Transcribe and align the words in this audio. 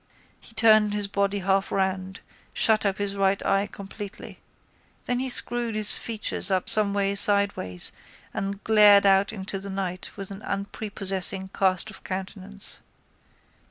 He 0.39 0.55
turned 0.55 0.95
his 0.95 1.07
body 1.07 1.37
half 1.41 1.71
round, 1.71 2.21
shut 2.55 2.87
up 2.87 2.97
his 2.97 3.15
right 3.15 3.45
eye 3.45 3.67
completely. 3.67 4.39
Then 5.03 5.19
he 5.19 5.29
screwed 5.29 5.75
his 5.75 5.93
features 5.93 6.49
up 6.49 6.67
someway 6.67 7.13
sideways 7.13 7.91
and 8.33 8.63
glared 8.63 9.05
out 9.05 9.31
into 9.31 9.59
the 9.59 9.69
night 9.69 10.09
with 10.17 10.31
an 10.31 10.41
unprepossessing 10.41 11.49
cast 11.49 11.91
of 11.91 12.03
countenance. 12.03 12.81